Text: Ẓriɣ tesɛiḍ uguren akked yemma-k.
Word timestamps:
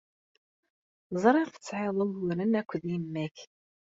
Ẓriɣ 1.23 1.47
tesɛiḍ 1.49 1.97
uguren 2.05 2.57
akked 2.59 2.83
yemma-k. 2.91 3.37